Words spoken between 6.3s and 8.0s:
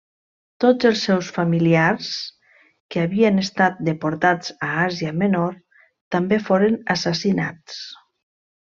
foren assassinats.